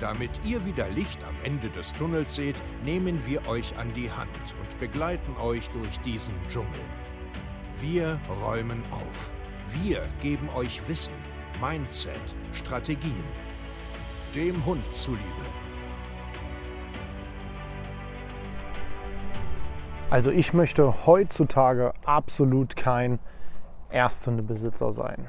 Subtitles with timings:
[0.00, 4.30] Damit ihr wieder Licht am Ende des Tunnels seht, nehmen wir euch an die Hand
[4.58, 6.80] und begleiten euch durch diesen Dschungel.
[7.80, 9.30] Wir räumen auf.
[9.82, 11.12] Wir geben euch Wissen,
[11.60, 12.18] Mindset,
[12.54, 13.24] Strategien.
[14.34, 15.20] Dem Hund zuliebe.
[20.08, 23.18] Also ich möchte heutzutage absolut kein
[23.90, 25.28] Ersthundebesitzer sein.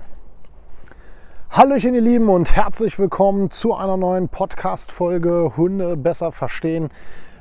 [1.54, 6.90] Hallöchen ihr Lieben und herzlich willkommen zu einer neuen Podcast-Folge Hunde besser verstehen,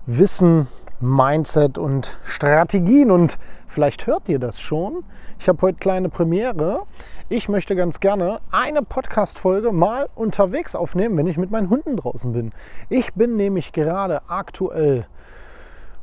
[0.05, 0.67] Wissen,
[0.99, 3.13] Mindset und Strategien.
[3.13, 5.05] Und vielleicht hört ihr das schon.
[5.39, 6.83] Ich habe heute kleine Premiere.
[7.29, 12.33] Ich möchte ganz gerne eine Podcast-Folge mal unterwegs aufnehmen, wenn ich mit meinen Hunden draußen
[12.33, 12.51] bin.
[12.89, 15.07] Ich bin nämlich gerade aktuell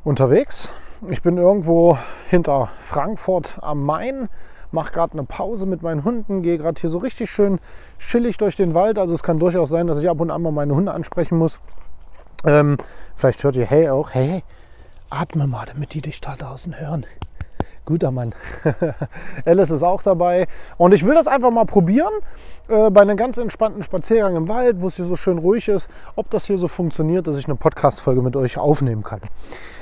[0.05, 0.71] unterwegs.
[1.09, 1.97] Ich bin irgendwo
[2.29, 4.29] hinter Frankfurt am Main
[4.71, 7.59] mache gerade eine Pause mit meinen Hunden, gehe gerade hier so richtig schön
[7.99, 8.99] chillig durch den Wald.
[8.99, 11.61] Also es kann durchaus sein, dass ich ab und an mal meine Hunde ansprechen muss.
[12.45, 12.77] Ähm,
[13.15, 14.11] vielleicht hört ihr Hey auch.
[14.11, 14.43] Hey, hey,
[15.09, 17.05] atme mal, damit die dich da draußen hören.
[17.87, 18.35] Guter Mann.
[19.45, 20.47] Alice ist auch dabei.
[20.77, 22.13] Und ich will das einfach mal probieren
[22.67, 25.89] äh, bei einem ganz entspannten Spaziergang im Wald, wo es hier so schön ruhig ist,
[26.17, 29.21] ob das hier so funktioniert, dass ich eine Podcast-Folge mit euch aufnehmen kann.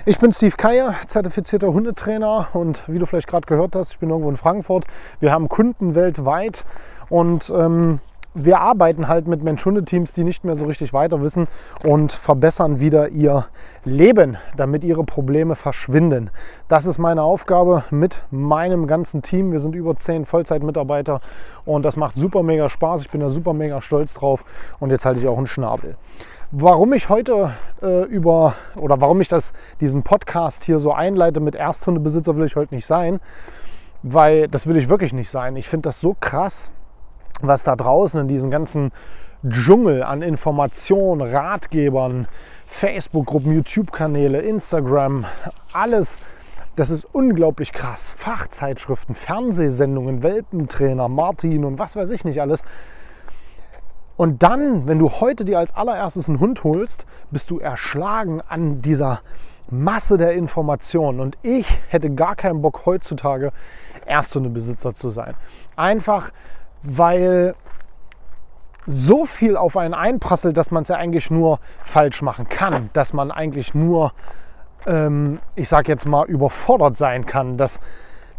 [0.05, 4.11] Ich bin Steve Keier, zertifizierter Hundetrainer und wie du vielleicht gerade gehört hast, ich bin
[4.11, 4.85] irgendwo in Frankfurt.
[5.19, 6.63] Wir haben Kunden weltweit
[7.09, 8.01] und ähm,
[8.35, 11.47] wir arbeiten halt mit Mensch-Hunde-Teams, die nicht mehr so richtig weiter wissen
[11.83, 13.45] und verbessern wieder ihr
[13.85, 16.29] Leben, damit ihre Probleme verschwinden.
[16.67, 19.53] Das ist meine Aufgabe mit meinem ganzen Team.
[19.53, 21.21] Wir sind über zehn Vollzeitmitarbeiter
[21.63, 23.01] und das macht super mega Spaß.
[23.01, 24.43] Ich bin da super mega stolz drauf
[24.79, 25.95] und jetzt halte ich auch einen Schnabel.
[26.51, 31.55] Warum ich heute äh, über oder warum ich das, diesen Podcast hier so einleite mit
[31.55, 33.19] Ersthundebesitzer will ich heute nicht sein,
[34.03, 35.55] weil das will ich wirklich nicht sein.
[35.55, 36.71] Ich finde das so krass,
[37.41, 38.91] was da draußen in diesem ganzen
[39.47, 42.27] Dschungel an Informationen, Ratgebern,
[42.65, 45.25] Facebook-Gruppen, YouTube-Kanäle, Instagram,
[45.73, 46.19] alles,
[46.75, 48.13] das ist unglaublich krass.
[48.17, 52.63] Fachzeitschriften, Fernsehsendungen, Welpentrainer, Martin und was weiß ich nicht alles.
[54.17, 58.81] Und dann, wenn du heute dir als allererstes einen Hund holst, bist du erschlagen an
[58.81, 59.21] dieser
[59.69, 61.19] Masse der Informationen.
[61.19, 63.51] Und ich hätte gar keinen Bock heutzutage
[64.05, 65.35] Ersthundebesitzer zu sein.
[65.75, 66.31] Einfach,
[66.85, 67.55] weil
[68.87, 73.13] so viel auf einen einprasselt, dass man es ja eigentlich nur falsch machen kann, dass
[73.13, 74.13] man eigentlich nur,
[74.85, 77.57] ähm, ich sage jetzt mal, überfordert sein kann.
[77.57, 77.79] Das,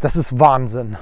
[0.00, 0.96] das ist Wahnsinn.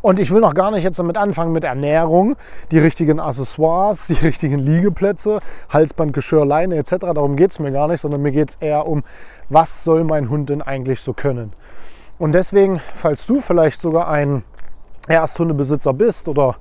[0.00, 2.36] Und ich will noch gar nicht jetzt damit anfangen mit Ernährung,
[2.70, 5.40] die richtigen Accessoires, die richtigen Liegeplätze,
[5.70, 6.96] Halsband, Geschirr, Leine etc.
[7.14, 9.02] Darum geht es mir gar nicht, sondern mir geht es eher um,
[9.48, 11.54] was soll mein Hund denn eigentlich so können.
[12.18, 14.44] Und deswegen, falls du vielleicht sogar ein
[15.08, 16.56] Ersthundebesitzer bist oder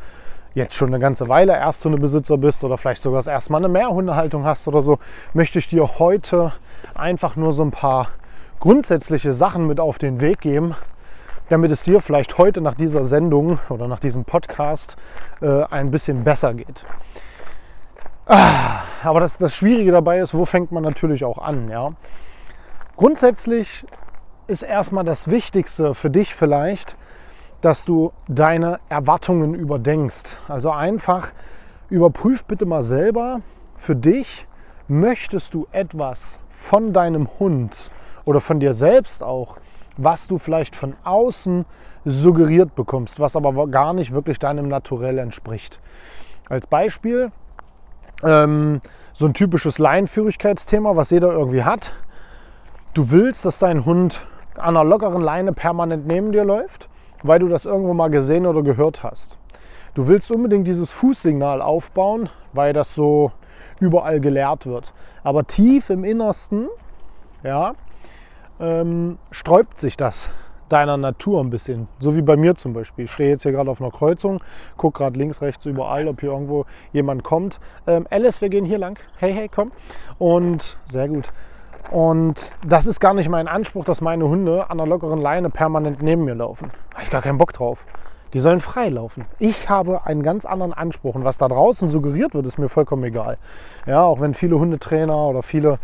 [0.56, 4.46] jetzt schon eine ganze Weile Ersthundebesitzer bist oder vielleicht sogar das erste Mal eine Mehrhundehaltung
[4.46, 5.00] hast oder so,
[5.34, 6.54] möchte ich dir heute
[6.94, 8.10] einfach nur so ein paar
[8.60, 10.76] grundsätzliche Sachen mit auf den Weg geben,
[11.50, 14.96] damit es dir vielleicht heute nach dieser Sendung oder nach diesem Podcast
[15.42, 16.86] äh, ein bisschen besser geht.
[18.26, 21.70] Ah, aber das, das Schwierige dabei ist, wo fängt man natürlich auch an?
[21.70, 21.92] Ja?
[22.96, 23.86] Grundsätzlich
[24.48, 26.96] ist erstmal das Wichtigste für dich vielleicht,
[27.64, 30.38] dass du deine Erwartungen überdenkst.
[30.50, 31.32] Also einfach
[31.90, 33.40] überprüf bitte mal selber
[33.78, 34.48] für dich,
[34.90, 37.90] möchtest du etwas von deinem Hund
[38.26, 39.58] oder von dir selbst auch,
[39.96, 41.66] was du vielleicht von außen
[42.04, 45.80] suggeriert bekommst, was aber gar nicht wirklich deinem Naturell entspricht.
[46.50, 47.32] Als Beispiel
[48.24, 48.82] ähm,
[49.14, 51.94] so ein typisches Leinenführigkeitsthema, was jeder irgendwie hat.
[52.94, 54.26] Du willst, dass dein Hund
[54.56, 56.90] an einer lockeren Leine permanent neben dir läuft
[57.24, 59.38] weil du das irgendwo mal gesehen oder gehört hast.
[59.96, 63.32] Du willst unbedingt dieses Fußsignal aufbauen, weil das so
[63.80, 64.94] überall gelehrt wird.
[65.24, 66.68] Aber tief im Innersten
[67.44, 67.74] ja,
[68.60, 70.30] ähm, sträubt sich das
[70.70, 71.88] deiner Natur ein bisschen.
[72.00, 73.06] So wie bei mir zum Beispiel.
[73.06, 74.42] Ich stehe jetzt hier gerade auf einer Kreuzung,
[74.76, 77.60] gucke gerade links, rechts, überall, ob hier irgendwo jemand kommt.
[77.86, 78.98] Ähm, Alice, wir gehen hier lang.
[79.18, 79.72] Hey, hey, komm.
[80.18, 81.32] Und sehr gut.
[81.92, 86.02] Und das ist gar nicht mein Anspruch, dass meine Hunde an der lockeren Leine permanent
[86.02, 86.72] neben mir laufen.
[86.90, 87.86] Da habe ich gar keinen Bock drauf.
[88.34, 89.26] Die sollen frei laufen.
[89.38, 91.14] Ich habe einen ganz anderen Anspruch.
[91.14, 93.38] Und was da draußen suggeriert wird, ist mir vollkommen egal.
[93.86, 95.78] Ja, auch wenn viele Hundetrainer oder viele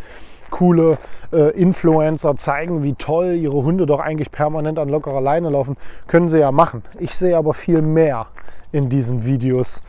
[0.50, 0.98] coole
[1.32, 5.78] äh, Influencer zeigen, wie toll ihre Hunde doch eigentlich permanent an lockerer Leine laufen.
[6.08, 6.84] Können sie ja machen.
[6.98, 8.28] Ich sehe aber viel mehr
[8.72, 9.82] in diesen Videos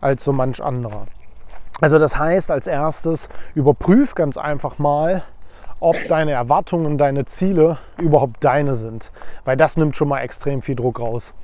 [0.00, 1.06] als so manch anderer.
[1.80, 5.22] Also das heißt als erstes, überprüf ganz einfach mal,
[5.82, 9.10] ob deine Erwartungen, deine Ziele überhaupt deine sind.
[9.44, 11.34] Weil das nimmt schon mal extrem viel Druck raus.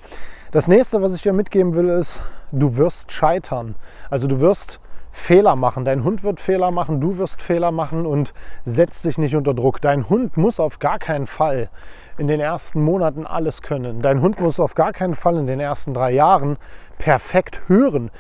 [0.52, 3.75] Das nächste, was ich dir mitgeben will, ist, du wirst scheitern.
[4.11, 4.81] Also du wirst
[5.11, 5.85] Fehler machen.
[5.85, 8.32] Dein Hund wird Fehler machen, du wirst Fehler machen und
[8.64, 9.81] setzt dich nicht unter Druck.
[9.81, 11.69] Dein Hund muss auf gar keinen Fall
[12.17, 14.02] in den ersten Monaten alles können.
[14.02, 16.58] Dein Hund muss auf gar keinen Fall in den ersten drei Jahren
[16.99, 18.11] perfekt hören,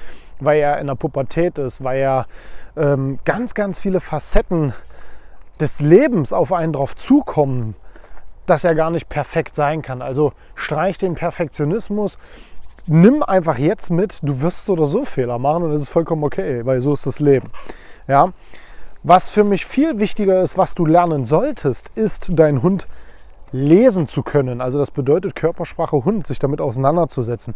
[0.40, 2.26] weil er in der Pubertät ist, weil er
[2.76, 4.74] ähm, ganz, ganz viele Facetten
[5.60, 7.74] des Lebens auf einen drauf zukommen,
[8.46, 10.02] dass er gar nicht perfekt sein kann.
[10.02, 12.18] Also streich den Perfektionismus,
[12.86, 16.64] nimm einfach jetzt mit, du wirst oder so Fehler machen und das ist vollkommen okay,
[16.64, 17.50] weil so ist das Leben.
[18.06, 18.32] Ja?
[19.02, 22.88] Was für mich viel wichtiger ist, was du lernen solltest, ist dein Hund
[23.52, 24.60] lesen zu können.
[24.60, 27.54] Also das bedeutet Körpersprache Hund, sich damit auseinanderzusetzen.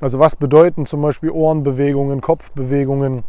[0.00, 3.24] Also was bedeuten zum Beispiel Ohrenbewegungen, Kopfbewegungen,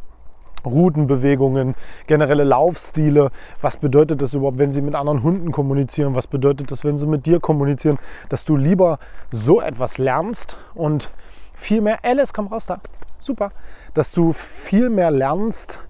[0.66, 1.76] Rutenbewegungen,
[2.08, 3.32] generelle Laufstile.
[3.62, 6.16] Was bedeutet das überhaupt, wenn sie mit anderen Hunden kommunizieren?
[6.16, 7.98] Was bedeutet das, wenn sie mit dir kommunizieren?
[8.30, 9.00] Dass du lieber
[9.32, 11.10] so etwas lernst und
[11.54, 12.80] viel mehr, Alice, komm raus da,
[13.20, 13.52] super,
[13.94, 15.82] dass du viel mehr lernst,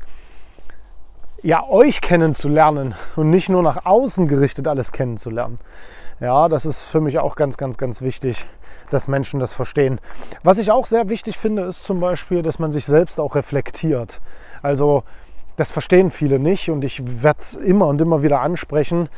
[1.43, 5.59] ja, euch kennenzulernen und nicht nur nach außen gerichtet alles kennenzulernen.
[6.19, 8.47] Ja, das ist für mich auch ganz, ganz, ganz wichtig,
[8.89, 9.99] dass Menschen das verstehen.
[10.43, 14.19] Was ich auch sehr wichtig finde, ist zum Beispiel, dass man sich selbst auch reflektiert.
[14.61, 15.03] Also
[15.57, 19.09] das verstehen viele nicht und ich werde es immer und immer wieder ansprechen.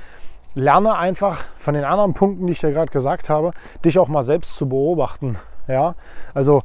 [0.56, 3.51] Lerne einfach von den anderen Punkten, die ich dir gerade gesagt habe,
[3.86, 5.38] dich auch mal selbst zu beobachten.
[5.68, 5.95] Ja,
[6.33, 6.63] also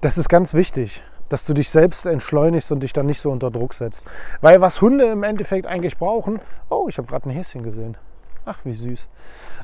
[0.00, 3.50] das ist ganz wichtig, dass du dich selbst entschleunigst und dich dann nicht so unter
[3.50, 4.04] Druck setzt.
[4.40, 7.96] Weil was Hunde im Endeffekt eigentlich brauchen, oh, ich habe gerade ein Häschen gesehen.
[8.44, 9.08] Ach, wie süß.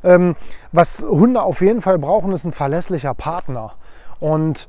[0.03, 0.37] Ähm,
[0.73, 3.75] was Hunde auf jeden Fall brauchen, ist ein verlässlicher Partner.
[4.21, 4.69] Und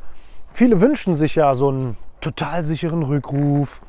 [0.54, 3.82] viele wünschen sich ja so einen total sicheren Rückruf.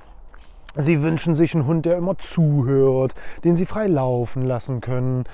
[0.76, 3.14] Sie wünschen sich einen Hund, der immer zuhört,
[3.44, 5.24] den sie frei laufen lassen können.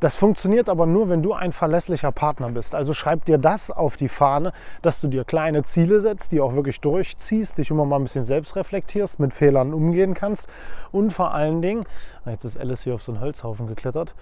[0.00, 2.74] Das funktioniert aber nur, wenn du ein verlässlicher Partner bist.
[2.74, 4.52] Also schreib dir das auf die Fahne,
[4.82, 8.26] dass du dir kleine Ziele setzt, die auch wirklich durchziehst, dich immer mal ein bisschen
[8.26, 10.46] selbst reflektierst, mit Fehlern umgehen kannst
[10.92, 11.86] und vor allen Dingen,
[12.26, 14.14] ah, jetzt ist Alice hier auf so einen Holzhaufen geklettert.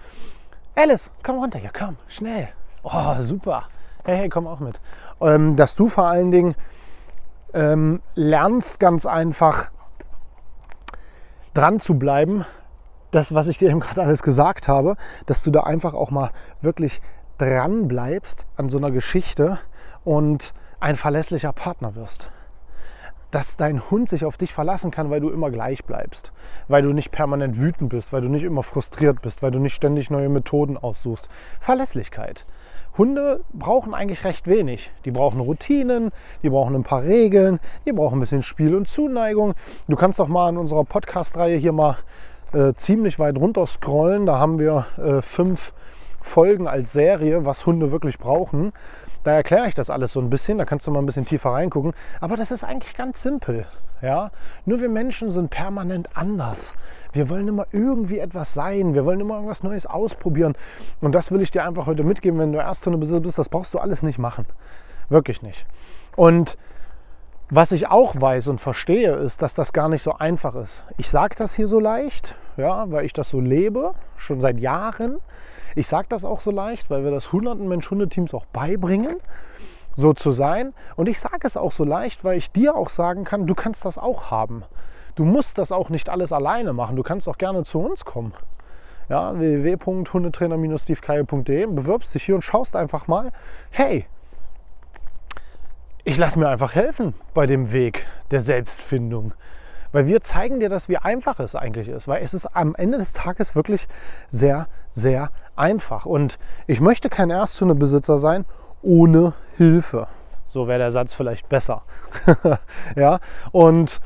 [0.75, 2.47] Alice, komm runter hier, komm, schnell.
[2.83, 3.63] Oh, super.
[4.05, 4.79] Hey, hey, komm auch mit.
[5.19, 6.55] Ähm, dass du vor allen Dingen
[7.53, 9.69] ähm, lernst ganz einfach
[11.53, 12.45] dran zu bleiben,
[13.11, 14.95] das, was ich dir eben gerade alles gesagt habe,
[15.25, 17.01] dass du da einfach auch mal wirklich
[17.37, 19.59] dran bleibst an so einer Geschichte
[20.03, 22.29] und ein verlässlicher Partner wirst.
[23.31, 26.31] Dass dein Hund sich auf dich verlassen kann, weil du immer gleich bleibst,
[26.67, 29.73] weil du nicht permanent wütend bist, weil du nicht immer frustriert bist, weil du nicht
[29.73, 31.29] ständig neue Methoden aussuchst.
[31.59, 32.45] Verlässlichkeit.
[32.97, 34.91] Hunde brauchen eigentlich recht wenig.
[35.05, 36.11] Die brauchen Routinen,
[36.43, 39.55] die brauchen ein paar Regeln, die brauchen ein bisschen Spiel und Zuneigung.
[39.87, 41.97] Du kannst doch mal in unserer Podcast-Reihe hier mal
[42.53, 44.25] äh, ziemlich weit runter scrollen.
[44.25, 45.73] Da haben wir äh, fünf
[46.21, 48.73] Folgen als Serie, was Hunde wirklich brauchen.
[49.23, 51.51] Da erkläre ich das alles so ein bisschen, da kannst du mal ein bisschen tiefer
[51.51, 51.93] reingucken.
[52.19, 53.65] Aber das ist eigentlich ganz simpel.
[54.01, 54.31] Ja?
[54.65, 56.73] Nur wir Menschen sind permanent anders.
[57.13, 60.55] Wir wollen immer irgendwie etwas sein, wir wollen immer irgendwas Neues ausprobieren.
[60.99, 63.79] Und das will ich dir einfach heute mitgeben, wenn du Ersthundebesitzer bist, das brauchst du
[63.79, 64.45] alles nicht machen.
[65.09, 65.65] Wirklich nicht.
[66.15, 66.57] Und
[67.49, 70.83] was ich auch weiß und verstehe, ist, dass das gar nicht so einfach ist.
[70.97, 75.19] Ich sage das hier so leicht, ja, weil ich das so lebe, schon seit Jahren.
[75.75, 79.17] Ich sage das auch so leicht, weil wir das hunderten Mensch-Hundeteams auch beibringen,
[79.95, 80.73] so zu sein.
[80.95, 83.85] Und ich sage es auch so leicht, weil ich dir auch sagen kann, du kannst
[83.85, 84.63] das auch haben.
[85.15, 86.95] Du musst das auch nicht alles alleine machen.
[86.95, 88.33] Du kannst auch gerne zu uns kommen.
[89.09, 93.31] Ja, www.hundetrainer-stevekeiel.de, bewirbst dich hier und schaust einfach mal,
[93.69, 94.07] hey,
[96.05, 99.33] ich lasse mir einfach helfen bei dem Weg der Selbstfindung.
[99.93, 102.07] Weil wir zeigen dir das, wie einfach es eigentlich ist.
[102.07, 103.87] Weil es ist am Ende des Tages wirklich
[104.29, 106.05] sehr, sehr einfach.
[106.05, 108.43] Und ich möchte kein Ersthundebesitzer sein
[108.81, 110.07] ohne Hilfe.
[110.45, 111.83] So wäre der Satz vielleicht besser.
[112.95, 113.19] ja,
[113.51, 114.01] und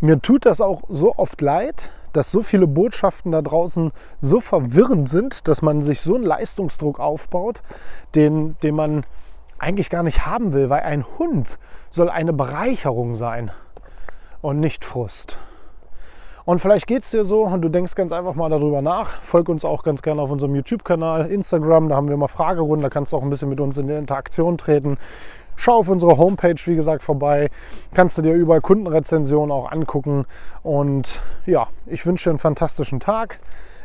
[0.00, 5.08] mir tut das auch so oft leid, dass so viele Botschaften da draußen so verwirrend
[5.08, 7.62] sind, dass man sich so einen Leistungsdruck aufbaut,
[8.14, 9.04] den, den man
[9.58, 11.58] eigentlich gar nicht haben will, weil ein Hund
[11.90, 13.50] soll eine Bereicherung sein
[14.46, 15.38] und nicht Frust.
[16.44, 19.20] Und vielleicht geht es dir so und du denkst ganz einfach mal darüber nach.
[19.20, 22.88] Folg uns auch ganz gerne auf unserem YouTube-Kanal, Instagram, da haben wir immer Fragerunden, da
[22.88, 24.98] kannst du auch ein bisschen mit uns in die Interaktion treten.
[25.56, 27.50] schau auf unsere Homepage, wie gesagt, vorbei.
[27.92, 30.26] Kannst du dir überall Kundenrezensionen auch angucken.
[30.62, 33.40] Und ja, ich wünsche dir einen fantastischen Tag.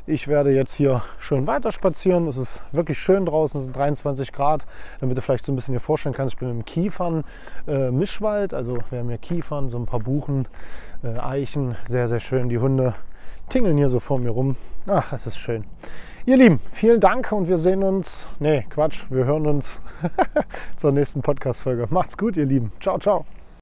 [0.07, 2.27] Ich werde jetzt hier schön weiter spazieren.
[2.27, 4.65] Es ist wirklich schön draußen, es sind 23 Grad.
[4.99, 8.53] Damit du vielleicht so ein bisschen dir vorstellen kannst, ich bin im Kiefern-Mischwald.
[8.53, 10.47] Äh, also wir haben hier Kiefern, so ein paar Buchen,
[11.03, 11.75] äh, Eichen.
[11.87, 12.49] Sehr, sehr schön.
[12.49, 12.95] Die Hunde
[13.49, 14.55] tingeln hier so vor mir rum.
[14.87, 15.65] Ach, es ist schön.
[16.25, 18.27] Ihr Lieben, vielen Dank und wir sehen uns.
[18.39, 19.79] Nee, Quatsch, wir hören uns
[20.77, 21.87] zur nächsten Podcast-Folge.
[21.89, 22.71] Macht's gut, ihr Lieben.
[22.79, 23.25] Ciao, ciao.